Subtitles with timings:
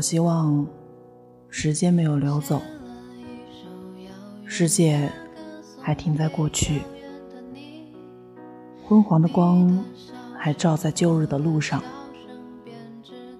[0.00, 0.66] 我希望
[1.50, 2.62] 时间没有流走，
[4.46, 5.12] 世界
[5.78, 6.80] 还停在过去，
[8.82, 9.84] 昏黄的光
[10.38, 11.82] 还照在旧日的路上。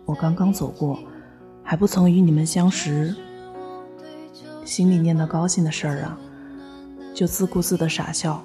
[0.05, 0.99] 我刚刚走过，
[1.63, 3.17] 还不曾与你们相识，
[4.63, 6.19] 心里念叨高兴的事儿啊，
[7.15, 8.45] 就自顾自的傻笑，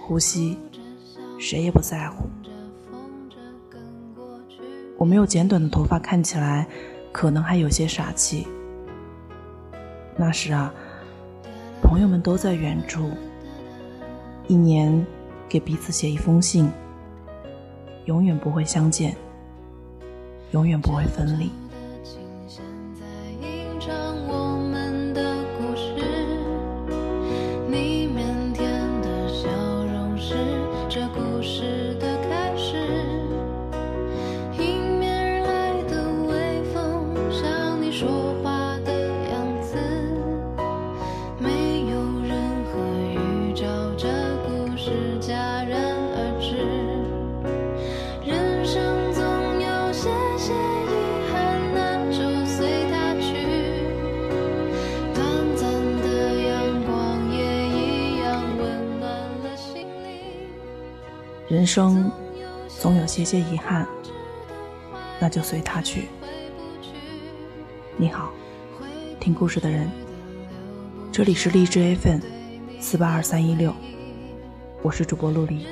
[0.00, 0.56] 呼吸，
[1.38, 2.24] 谁也不在乎。
[4.96, 6.66] 我没有剪短的头发，看起来
[7.16, 8.46] 可能还有些傻气。
[10.18, 10.70] 那时啊，
[11.80, 13.10] 朋友们都在远处，
[14.48, 15.06] 一年
[15.48, 16.70] 给彼此写一封信，
[18.04, 19.16] 永远不会相见，
[20.50, 21.50] 永远不会分离。
[61.48, 62.10] 人生
[62.66, 63.86] 总有些些遗憾，
[65.20, 66.08] 那就随他去。
[67.96, 68.32] 你好，
[69.20, 69.88] 听故事的人，
[71.12, 72.18] 这里是荔枝 FM
[72.80, 73.72] 四八二三一六，
[74.82, 75.64] 我是主播陆离。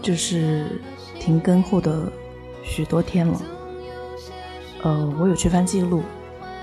[0.00, 0.80] 这是
[1.18, 2.10] 停更后的
[2.62, 3.42] 许多天了。
[4.82, 6.02] 呃，我有去翻记录，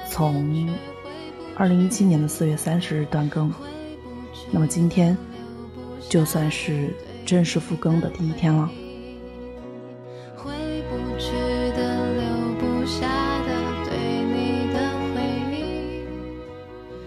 [0.10, 0.68] 从
[1.56, 3.54] 二零一七年的四月三十日断更，
[4.52, 5.16] 那么今天
[6.10, 6.94] 就算是
[7.26, 8.70] 正式复更的第一天了。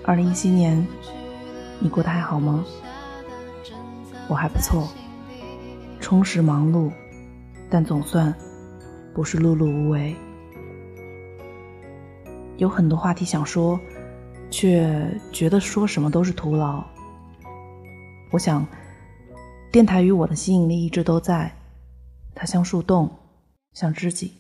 [0.04, 0.86] 二零一七年，
[1.78, 2.64] 你过得还好吗？
[4.28, 4.88] 我还不错，
[6.00, 6.90] 充实忙碌，
[7.68, 8.32] 但总算
[9.12, 10.14] 不是碌碌无为。
[12.60, 13.80] 有很多话题想说，
[14.50, 16.84] 却觉得说什么都是徒劳。
[18.30, 18.66] 我想，
[19.72, 21.50] 电台与我的吸引力一直都在，
[22.34, 23.10] 它像树洞，
[23.72, 24.34] 像知己，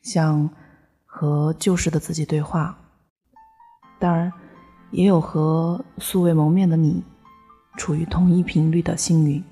[0.00, 0.48] 像
[1.04, 2.78] 和旧时的自己对话。
[3.98, 4.32] 当然，
[4.92, 7.02] 也有和素未谋面的你，
[7.76, 9.42] 处于同一频率的幸运。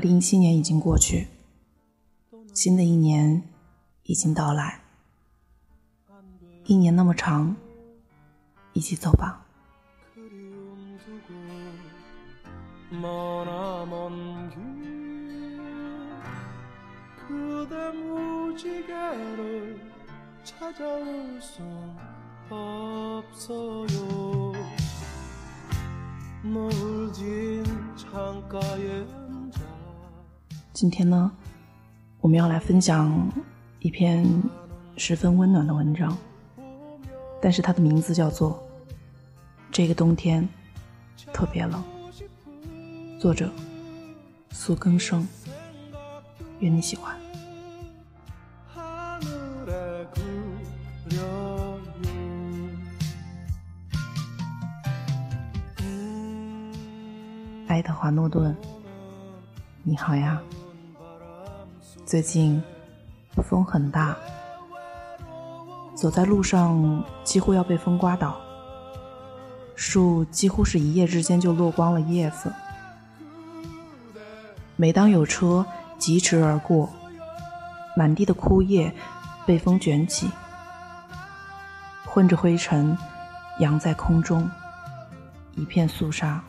[0.00, 1.28] 二零一七年已经过去，
[2.54, 3.42] 新的一年
[4.04, 4.80] 已经到来。
[6.64, 7.54] 一年那么长，
[8.72, 9.44] 一起走吧。
[30.80, 31.30] 今天呢，
[32.22, 33.30] 我们要来分享
[33.80, 34.24] 一篇
[34.96, 36.16] 十分温暖的文章，
[37.38, 38.52] 但是它的名字叫做
[39.70, 40.48] 《这个冬天
[41.34, 41.84] 特别冷》，
[43.20, 43.50] 作者
[44.52, 45.28] 苏更生，
[46.60, 47.14] 愿你喜欢。
[57.68, 58.56] 爱德华诺顿，
[59.82, 60.40] 你好呀。
[62.10, 62.60] 最近
[63.36, 64.16] 风很大，
[65.94, 68.36] 走在路上几乎要被风刮倒，
[69.76, 72.52] 树几乎是一夜之间就落光了叶子。
[74.74, 75.64] 每当有车
[75.98, 76.90] 疾驰而过，
[77.96, 78.92] 满地的枯叶
[79.46, 80.28] 被风卷起，
[82.06, 82.98] 混着灰尘
[83.60, 84.50] 扬在空中，
[85.54, 86.42] 一片肃杀。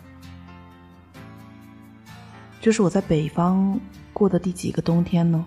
[2.59, 3.79] 这是我在北方。
[4.21, 5.43] 过的第几个冬天呢？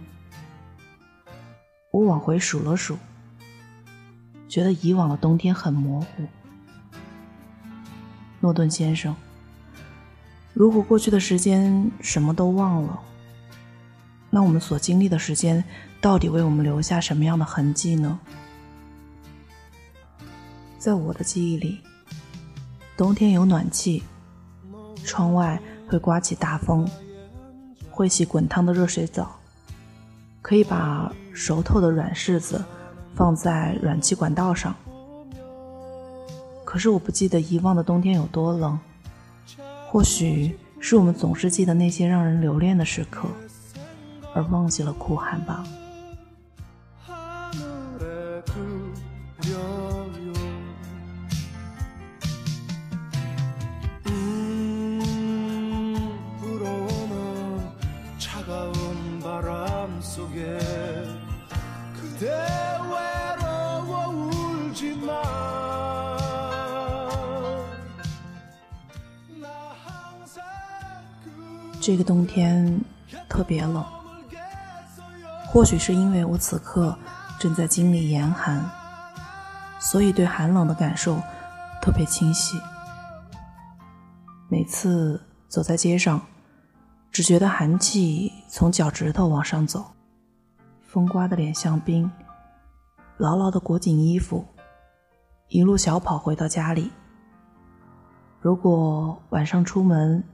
[1.92, 2.98] 我往回数了数，
[4.48, 6.26] 觉得以往的冬天很模糊。
[8.40, 9.14] 诺顿先生，
[10.52, 12.98] 如果过去的时间什么都忘了，
[14.28, 15.62] 那我们所经历的时间
[16.00, 18.18] 到底为我们留下什么样的痕迹呢？
[20.80, 21.78] 在我的记忆里，
[22.96, 24.02] 冬天有暖气，
[25.04, 26.84] 窗外会刮起大风，
[27.94, 29.36] 会洗滚烫的热水澡，
[30.42, 32.64] 可以把熟透的软柿子
[33.14, 34.74] 放在暖气管道上。
[36.64, 38.76] 可是我不记得遗忘的冬天有多冷，
[39.86, 43.28] 或许是我们总是记得那些让人留恋的时刻，
[44.34, 45.64] 而忘记了酷寒吧。
[71.86, 72.80] 这个冬天
[73.28, 73.84] 特别冷，
[75.46, 76.96] 或许是因为我此刻
[77.38, 78.64] 正在经历严寒，
[79.78, 81.20] 所以对寒冷的感受
[81.82, 82.58] 特别清晰。
[84.48, 86.18] 每次走在街上，
[87.12, 89.84] 只觉得寒气从脚趾头往上走，
[90.80, 92.10] 风刮的脸像冰，
[93.18, 94.42] 牢牢的裹紧衣服，
[95.48, 96.90] 一路小跑回到家里。
[98.40, 100.24] 如果晚上出门，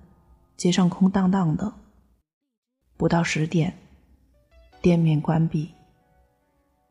[0.61, 1.73] 街上空荡荡的，
[2.99, 3.79] 不到十点，
[4.83, 5.73] 店面关闭，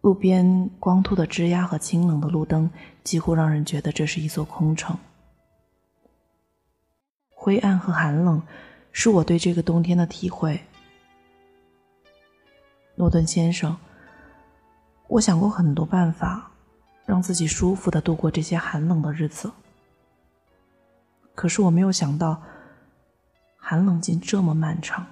[0.02, 2.72] 路边光秃的枝桠和清冷的路灯，
[3.04, 4.98] 几乎让人觉得这是一座空城。
[7.30, 8.42] 灰暗和寒冷，
[8.92, 10.60] 是我对这个冬天的体会。
[12.96, 13.78] 诺顿先生，
[15.10, 16.50] 我想过很多办法，
[17.06, 19.52] 让自己舒服的度过这些寒冷的日子，
[21.36, 22.42] 可是我没有想到。
[23.60, 25.06] 寒冷竟这么漫长。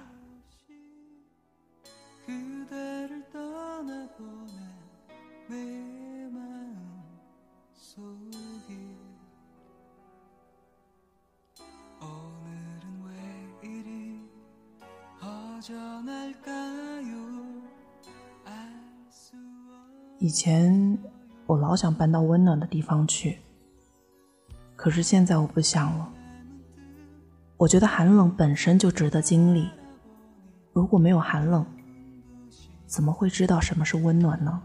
[20.20, 20.98] 以前
[21.46, 23.38] 我老想搬到温暖的地方去，
[24.76, 26.12] 可是现在我不想了。
[27.58, 29.68] 我觉得寒冷本身就值得经历。
[30.72, 31.66] 如果没有寒冷，
[32.86, 34.62] 怎么会知道什么是温暖呢？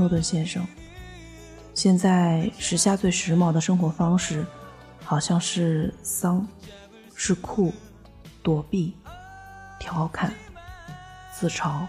[0.00, 0.66] 诺顿先生，
[1.74, 4.46] 现在时下最时髦的生活方式，
[5.04, 6.48] 好像是丧，
[7.14, 7.70] 是酷，
[8.42, 8.96] 躲避，
[9.78, 10.32] 调侃，
[11.34, 11.86] 自嘲，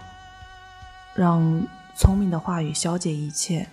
[1.14, 1.66] 让
[1.96, 3.66] 聪明的话语消解一切。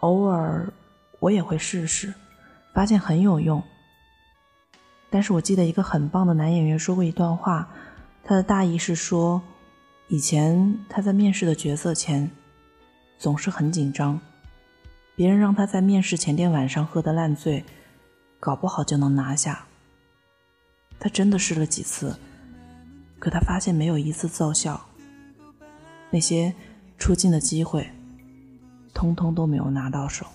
[0.00, 0.72] 偶尔
[1.20, 2.12] 我也会试试，
[2.74, 3.62] 发现很有用。
[5.10, 7.68] 但是我记得一个很棒的男演员说过一段话，
[8.24, 9.40] 他的大意是说，
[10.08, 12.28] 以前他在面试的角色前。
[13.18, 14.20] 总是很紧张，
[15.16, 17.64] 别人让他在面试前天晚上喝得烂醉，
[18.38, 19.66] 搞不好就能拿下。
[20.98, 22.16] 他真的试了几次，
[23.18, 24.80] 可他发现没有一次奏效。
[26.10, 26.54] 那些
[26.98, 27.90] 出镜的机会，
[28.92, 30.26] 通通都没有拿到手。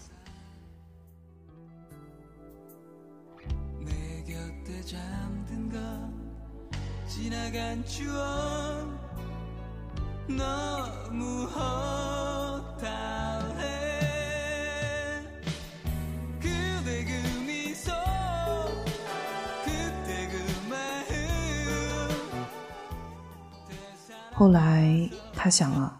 [24.40, 26.00] 后来，他想啊，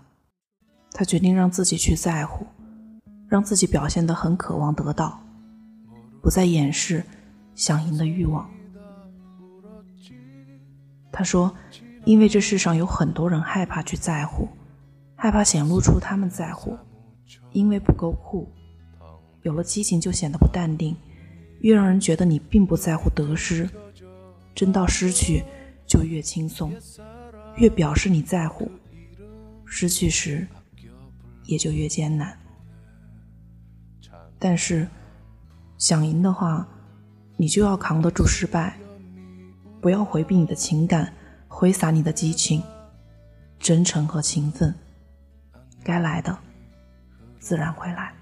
[0.94, 2.48] 他决定让自己去在乎，
[3.28, 5.22] 让自己表现得很渴望得到，
[6.22, 7.04] 不再掩饰
[7.54, 8.50] 想赢的欲望。
[11.12, 11.54] 他说
[12.06, 14.48] ：“因为这世上有很多人害怕去在乎，
[15.18, 16.78] 害怕显露出他们在乎，
[17.52, 18.48] 因为不够酷，
[19.42, 20.96] 有了激情就显得不淡定，
[21.60, 23.70] 越让人觉得你并不在乎得失，
[24.56, 25.44] 真到失去
[25.86, 26.72] 就越轻松。”
[27.60, 28.72] 越表示你在乎，
[29.66, 30.48] 失去时
[31.44, 32.38] 也就越艰难。
[34.40, 34.88] 但是
[35.78, 36.66] 想赢的话，
[37.36, 38.78] 你就要扛得住失败，
[39.82, 41.14] 不要回避你的情感，
[41.50, 42.64] 挥洒你的激情，
[43.60, 44.74] 真诚和勤奋，
[45.84, 46.38] 该来的
[47.40, 48.14] 自然会来。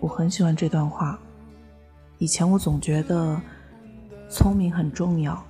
[0.00, 1.18] 我很喜欢这段话。
[2.16, 3.38] 以前我总觉得
[4.30, 5.44] 聪明很重要，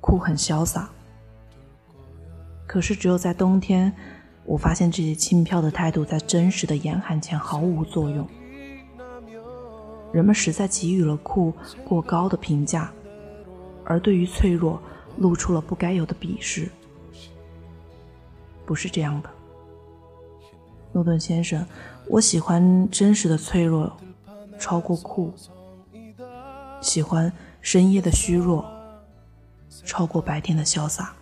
[0.00, 0.90] 酷很潇洒。
[2.66, 3.94] 可是只有在冬天，
[4.44, 8.28] 我发现这些轻飘的态度在真实的严寒前毫无作用。
[10.12, 11.52] 人们实在给予了酷
[11.84, 12.92] 过高的评价，
[13.84, 14.80] 而对于脆弱
[15.18, 16.68] 露出了不该有的鄙视。
[18.64, 19.30] 不是这样的，
[20.92, 21.66] 诺顿先生，
[22.06, 23.96] 我喜欢真实的脆弱，
[24.58, 25.32] 超过酷；
[26.80, 28.64] 喜欢深夜的虚弱，
[29.84, 31.14] 超过白天的潇洒。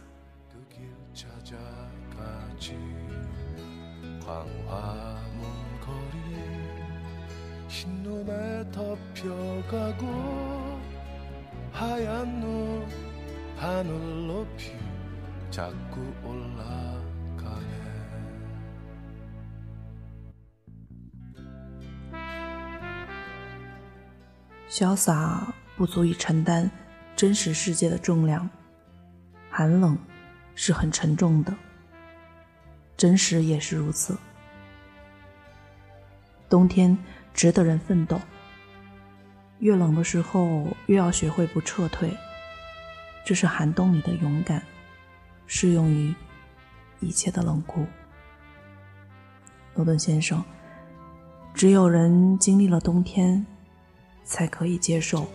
[24.68, 26.70] 潇洒不足以承担
[27.14, 28.48] 真实世界的重量，
[29.50, 29.96] 寒冷
[30.54, 31.54] 是很沉重的，
[32.94, 34.18] 真实也是如此。
[36.50, 36.96] 冬天
[37.32, 38.20] 值得人奋斗。
[39.58, 42.10] 越冷的时候，越要学会不撤退。
[43.24, 44.62] 这是寒冬里的勇敢，
[45.46, 46.14] 适用于
[47.00, 47.84] 一切的冷酷。
[49.74, 50.44] 罗顿先生，
[51.52, 53.44] 只有人经历了冬天，
[54.24, 55.26] 才可以接受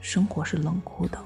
[0.00, 1.18] 生活是冷酷的。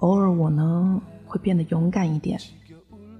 [0.00, 2.38] 偶尔我呢会变得勇敢一点，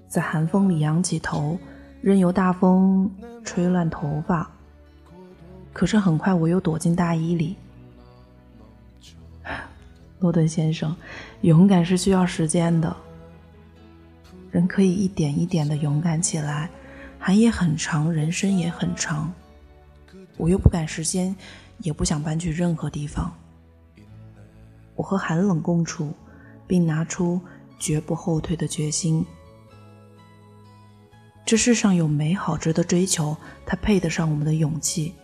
[0.07, 1.59] 在寒风里仰起头，
[2.03, 3.11] 任由大风
[3.43, 4.51] 吹乱头发。
[5.73, 7.57] 可是很快我又躲进大衣里。
[10.19, 10.97] 诺顿先生，
[11.43, 12.97] 勇敢是需要时间的。
[14.51, 16.71] 人可以一点一点的勇敢起来，
[17.19, 19.33] 寒夜很长，人生也很长。
[20.39, 21.35] 我又不赶时间，
[21.79, 23.31] 也不想搬去任何地方。
[24.95, 26.13] 我和寒冷共处，
[26.67, 27.39] 并拿出
[27.79, 29.25] 绝不后退的决心。
[31.45, 35.15] 这世上有美好值得追求，它配得上我们的勇气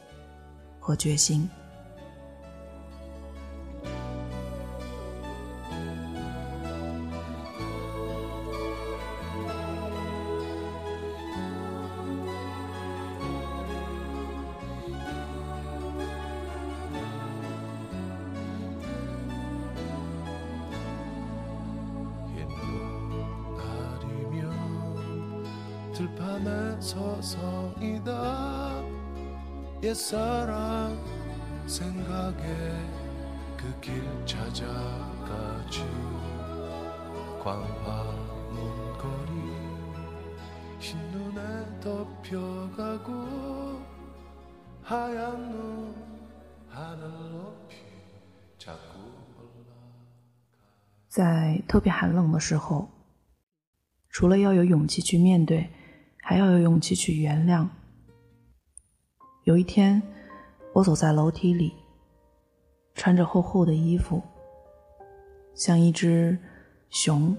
[0.78, 1.48] 和决心。
[51.08, 52.88] 在特别寒冷的时候，
[54.08, 55.70] 除了要有勇气去面对。
[56.24, 57.68] 还要有勇气去原谅。
[59.42, 60.00] 有一天，
[60.72, 61.74] 我走在楼梯里，
[62.94, 64.22] 穿着厚厚的衣服，
[65.52, 66.38] 像一只
[66.90, 67.36] 熊，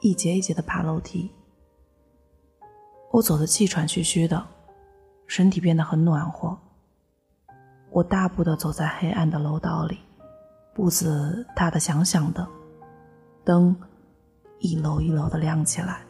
[0.00, 1.30] 一节一节的爬楼梯。
[3.12, 4.46] 我走得气喘吁吁的，
[5.26, 6.58] 身体变得很暖和。
[7.90, 9.98] 我大步的走在黑暗的楼道里，
[10.74, 12.48] 步子踏得响响的，
[13.44, 13.76] 灯
[14.58, 16.05] 一楼一楼的亮起来。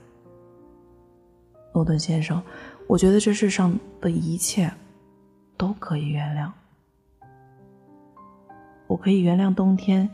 [1.76, 2.42] 诺顿先生，
[2.87, 4.73] 我觉得这世上的一切
[5.59, 6.50] 都可以原谅。
[8.87, 10.09] 我可以原谅冬天，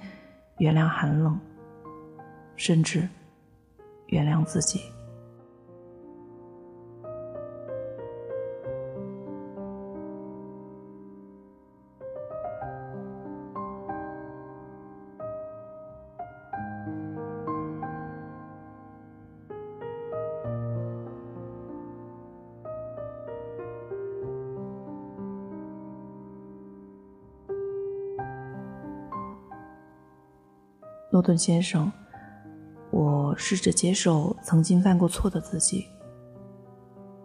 [0.59, 1.39] 原谅寒冷，
[2.57, 3.09] 甚至
[4.07, 4.92] 原谅自己。
[31.13, 31.93] 诺顿先生，
[32.91, 35.87] 我试着接受曾经犯过错的自己。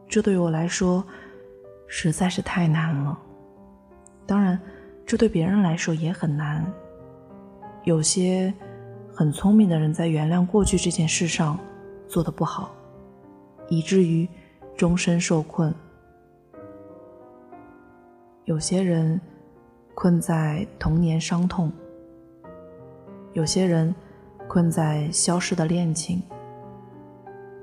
[0.09, 1.01] 这对我来说
[1.87, 3.17] 实在是太难了。
[4.25, 4.59] 当然，
[5.05, 6.69] 这对别人来说也很难。
[7.85, 8.53] 有些
[9.15, 11.57] 很聪明的人在原谅过去这件事上
[12.09, 12.69] 做得不好，
[13.69, 14.27] 以至于
[14.75, 15.73] 终身受困。
[18.43, 19.19] 有些人
[19.95, 21.71] 困在童年伤痛。
[23.37, 23.93] 有些人
[24.47, 26.19] 困在消失的恋情，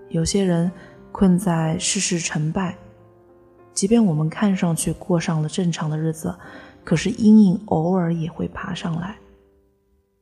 [0.08, 0.70] 有些人
[1.10, 2.76] 困在世事成败。
[3.72, 6.32] 即便我们看上去过上了正常的日子，
[6.84, 9.16] 可是阴影偶尔也会爬上来，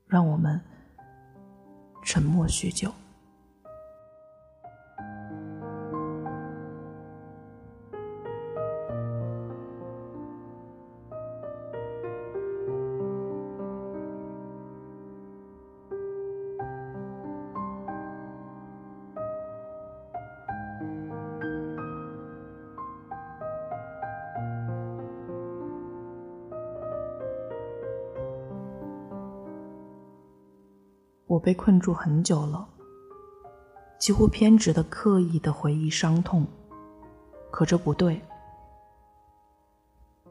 [0.07, 0.59] 让我们
[2.03, 2.91] 沉默许久。
[31.33, 32.69] 我被困住很久了，
[33.99, 36.47] 几乎偏执的刻意的回忆伤痛，
[37.51, 38.21] 可这不对，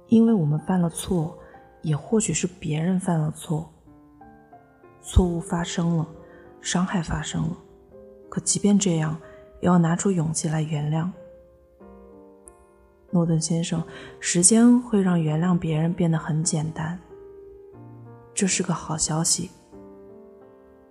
[0.10, 1.36] 因为我们犯了错，
[1.81, 3.67] 也或许是别人犯了错，
[5.01, 6.08] 错误发生了，
[6.62, 7.58] 伤害发生了，
[8.29, 9.20] 可即便这样，
[9.60, 11.10] 也要拿出勇气来原谅。
[13.10, 13.84] 诺顿先生，
[14.20, 17.00] 时间会让原谅别人变得很简单，
[18.36, 19.50] 这是个好消息。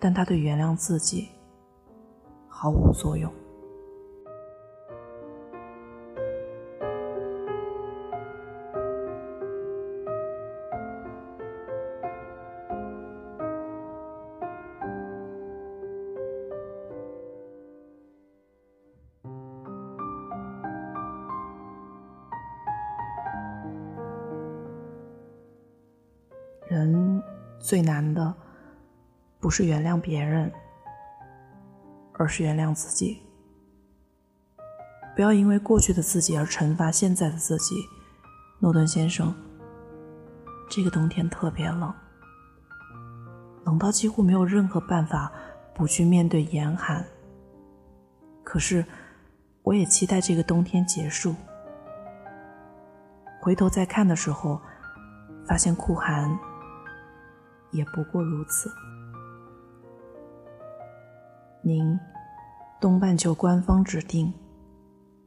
[0.00, 1.28] 但他对原谅自己
[2.48, 3.30] 毫无作用。
[26.70, 27.22] 人
[27.58, 28.39] 最难的。
[29.40, 30.52] 不是原谅别人，
[32.12, 33.22] 而是原谅自己。
[35.16, 37.74] 不要因为过去的自己而惩罚现在的自己，
[38.58, 39.34] 诺顿先生。
[40.68, 41.92] 这个冬天特别冷，
[43.64, 45.32] 冷到几乎没有任何办法
[45.74, 47.04] 不去面对严寒。
[48.44, 48.84] 可是，
[49.62, 51.34] 我也期待这个冬天结束。
[53.40, 54.60] 回头再看的时候，
[55.48, 56.38] 发现酷寒
[57.72, 58.70] 也不过如此。
[61.62, 61.98] 您，
[62.80, 64.32] 东半球官方指定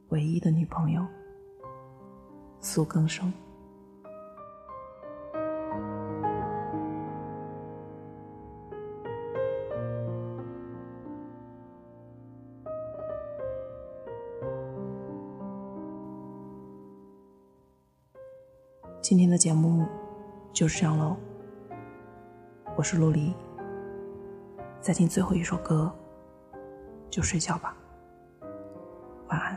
[0.08, 1.06] 唯一的女朋友，
[2.60, 3.32] 苏更生。
[19.00, 19.86] 今天的节目
[20.52, 21.16] 就是这样喽，
[22.76, 23.32] 我是陆离，
[24.80, 25.94] 再听最后一首歌。
[27.14, 27.72] 就睡觉吧，
[29.28, 29.56] 晚安。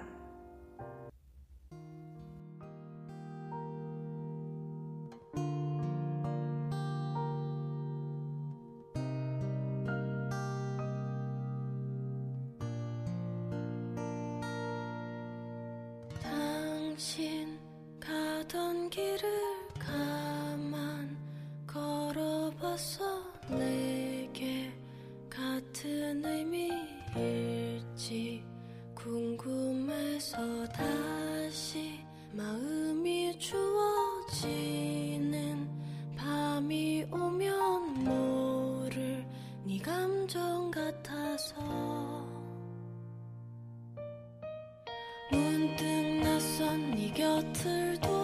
[45.38, 45.86] 문득
[46.24, 48.17] 낯선 네 곁을 돌